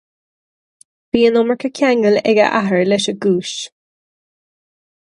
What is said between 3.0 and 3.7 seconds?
an gcúis.